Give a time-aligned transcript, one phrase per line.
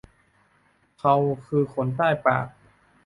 [0.97, 1.15] เครา
[1.45, 2.47] คือขนใต้ปาก